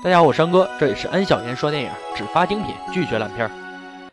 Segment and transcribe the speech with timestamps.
[0.00, 3.50] 大家好，我是安哥，这里是安小言说电影，只发精品，拒绝烂片。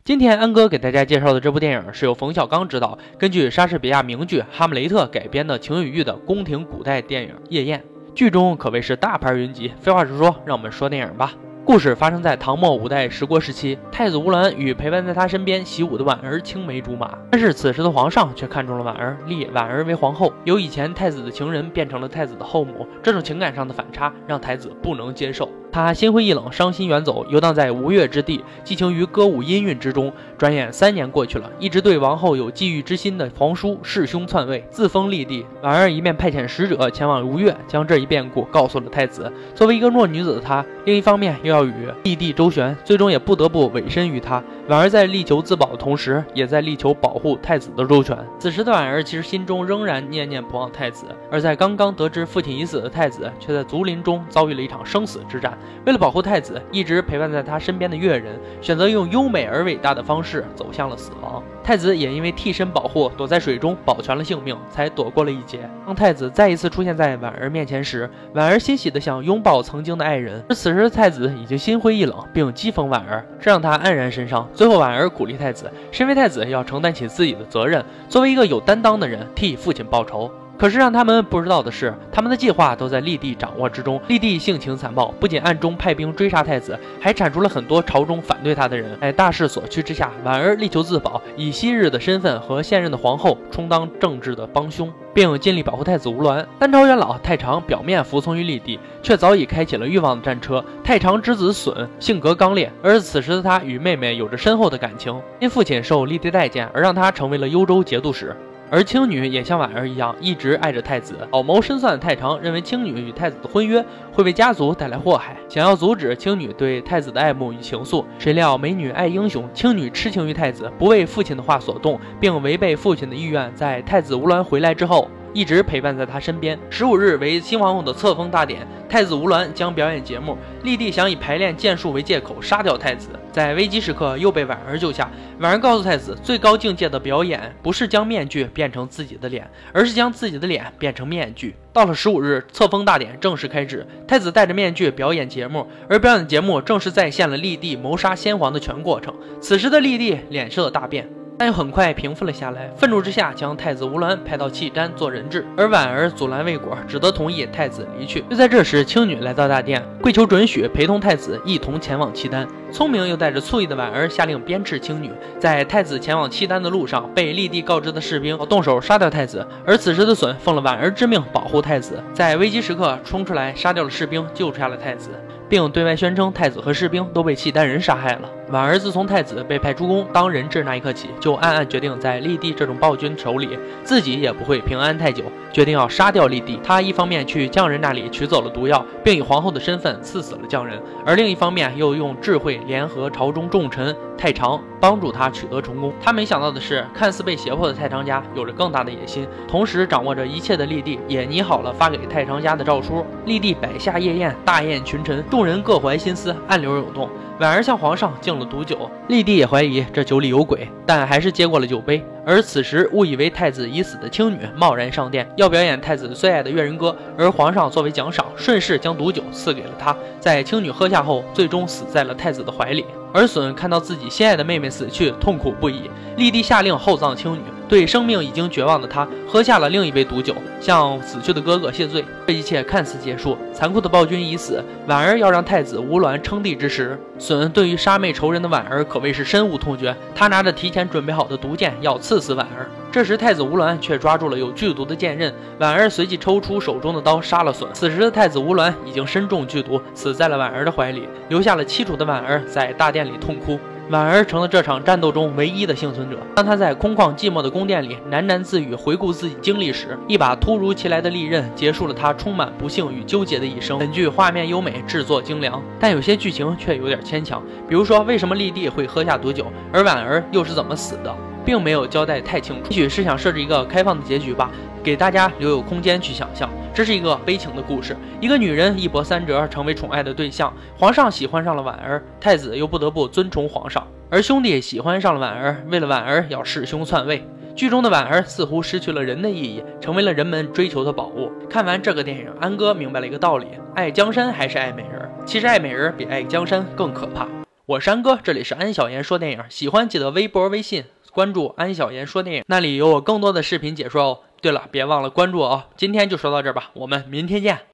[0.03, 7.79] 今天安哥给大家介绍的这部电影是由冯小刚执导，根据莎士比亚名剧《哈姆雷特》改编的情与欲的宫廷古代电影《夜宴》，
[8.15, 9.71] 剧中可谓是大牌云集。
[9.79, 11.33] 废话少说，让我们说电影吧。
[11.63, 17.17] 故事发生在唐末五代十国时期，太子乌兰与陪伴在他身边习武的婉儿青梅竹马。
[17.31, 22.87] 但是此时的皇上却看中了婉儿，立婉儿为皇后，由以前太子的情人变成了太子的后母。
[23.01, 30.09] 这种情感上的反差让太子不能接受，他心灰意冷，伤心远走，游荡在吴越之地，寄情于歌舞音韵之中。
[30.37, 35.45] 转眼三年过去了，一直对王后有觊觎之心的皇叔弑兄篡位，自封立帝。
[35.61, 39.29] 婉儿一面派遣使者前往吴越，将这一变故告诉了太子。
[39.53, 44.41] 作为一个弱女子的她，另一方面又要与立帝周旋，最终也不得不委身于他。
[44.69, 48.17] 婉儿在力求自保的同时，也在力求保护太子的周全。
[48.39, 55.57] 此时的婉儿其实心中仍然念念不忘太子，而在刚刚得知父亲已死的太子，却在竹林中遭遇了一场生死之战。
[55.85, 61.41] 为了保护太子，一直陪伴在他身边的越人，选择用优美而伟大的方式走向了死亡。
[61.63, 65.69] 太子也因为替身保护，躲在水中保全了性命，才躲过了一劫。
[65.85, 74.47] 当太子再一次出现在婉儿面前时，婉儿欣喜地想拥抱曾经的爱人，而此时的太子已经心灰意冷，并讥讽婉儿，这让他黯然神伤。
[74.53, 80.29] 最后，婉儿鼓励太子，身为太子要承担起自己的责任，作为一个有担当的人，替父亲报仇。
[80.57, 83.99] 可是让他们不知道的是，他们的计划都在立帝掌握之中。
[84.07, 88.97] 立帝性情残暴，不仅暗中派兵追杀太子，还铲除了很多朝中反对他的人。
[89.01, 96.45] 在大势所趋之下，婉儿力求自保，以昔日的身份和现任的皇后充当政治的帮凶，并尽力保护太子吴鸾。
[96.57, 100.63] 但朝元老太常表面服从于立帝，却早已开启了欲望的战车。
[100.83, 108.35] 太常之子隼性格刚烈，而此时的他与妹妹有着深厚的感情，因父亲受立帝待见，而让他成为了幽州节度使。
[108.71, 111.15] 而青女也像婉儿一样，一直爱着太子。
[111.31, 118.03] 老谋深算的太常认为青女与太子的婚约会为家族带来祸害，想要阻止青女对太子的爱慕与情愫。
[118.17, 125.09] 谁料美女爱英雄，青女痴情于太子，不为父亲的话所动，并违背父亲的意愿，在太子无鸾回来之后。
[125.35, 126.57] 一直陪伴在他身边。
[126.69, 130.37] 十五日为新皇后的册封大典，太子吴鸾将表演节目。
[130.63, 135.11] 立帝想以排练剑术为借口杀掉太子，在危机时刻又被婉儿救下。
[135.39, 141.53] 婉儿告诉太子，最高境界的表演不是将面具变成自己的脸，而是将自己的脸变成面具。
[141.73, 149.13] 到了十五日，册封大典正式开始，太子戴着面具表演节目，而表演节目正是再现了立帝谋杀先皇的全过程。
[149.41, 151.24] 此时的立帝脸色大变。
[151.37, 158.23] 但又很快平复了下来，愤怒之下将太子吴鸾派到契丹做人质，而婉儿阻拦未果，只得同意太子离去。
[158.29, 162.47] 就在这时，青女来到大殿，跪求准许陪同太子一同前往契丹。
[162.71, 175.09] 聪明又带着醋意的婉儿下令鞭笞青女，在太子前往契丹的路上，被立地告知的士兵要动手杀掉太子，而此时的隼奉了婉儿之命保护太子，在危机时刻冲出来杀掉了士兵，救出下了太子。
[175.55, 178.29] 并对外宣称太子和士兵都被契丹人杀害了。
[178.49, 185.23] 婉儿自从太子被派出宫当人质那一刻起，就暗暗决定在立帝这种暴君手里，自己也不会平安太久，
[185.53, 186.59] 决定要杀掉立帝。
[186.61, 195.93] 他一方面去匠人那里取走了毒药，并以皇后的身份赐死了匠人，而另一方面又用智慧联合朝中重臣太常，帮助他取得成功。
[196.01, 203.05] 他没想到的是，看似被胁迫的太常家有着更大的野心，同时掌握着一切的立帝也拟好了发给太常家的诏书。
[203.25, 205.23] 立帝摆下夜宴，大宴群臣。
[205.29, 207.09] 众人各怀心思，暗流涌动。
[207.37, 212.01] 婉儿向皇上敬了毒酒，立帝也怀疑这酒里有鬼，但还是接过了酒杯。
[212.25, 219.93] 而此时误以为太子已死的青女贸然上殿，要表演太子最爱的越人歌，而皇上作为奖赏，顺势将毒酒赐给了他。
[220.17, 222.85] 在青女喝下后，最终死在了太子的怀里。
[223.15, 227.39] 而隼看到自己心爱的妹妹死去，痛苦不已，立帝下令厚葬青女。
[227.67, 232.03] 对生命已经绝望的他，喝下了另一杯毒酒，向死去的哥哥谢罪。
[232.27, 234.61] 这一切看似结束，残酷的暴君已死。
[234.85, 239.95] 婉儿要让太子无鸾称帝之时，隼对于杀妹仇人的婉儿可谓是深恶痛绝。
[240.13, 242.69] 他拿着提前准备好的毒箭要刺死婉儿。
[242.95, 245.29] 这时，太子吴鸾却抓住了有剧毒的剑刃，
[245.59, 247.67] 婉儿随即抽出手中的刀杀了隼。
[247.73, 253.59] 此时的太子吴鸾已经身中剧毒，死在了婉儿的怀里，留下了凄楚的婉儿在大殿里痛哭。
[253.89, 256.15] 婉儿成了这场战斗中唯一的幸存者。
[256.37, 263.77] 当他在空旷寂寞的宫殿里喃喃自语，回顾自己经历时，一把突如其来的利刃结束了他充满不幸与纠结的一生。
[263.77, 267.43] 本剧画面优美，制作精良，但有些剧情却有点牵强。
[267.67, 271.13] 比如说，为什么立帝会喝下毒酒，而婉儿又是怎么死的，
[271.45, 272.71] 并没有交代太清楚。
[272.71, 274.49] 也许是想设置一个开放的结局吧，
[274.83, 276.49] 给大家留有空间去想象。
[276.73, 287.25] 这是一个悲情的故事，一个女人一波三折成为宠爱的对象，皇上喜欢上了婉儿，太子又不得不遵从皇上，而兄弟喜欢上了婉儿，为了婉儿要弑兄篡位。
[287.55, 291.31] 剧中的婉儿似乎失去了人的意义，成为了人们追求的宝物。
[291.49, 295.09] 看完这个电影，安哥明白了一个道理：爱江山还是爱美人。
[295.25, 297.25] 其实爱美人比爱江山更可怕。
[297.65, 300.83] 我是安哥，这里是安小言说电影，喜欢记得微博、微信
[301.15, 304.19] 关注安小言说电影，那里有我更多的视频解说哦。
[304.41, 305.63] 对了，别忘了关注哦。
[305.77, 307.57] 今天就说到这儿吧，我们明天见。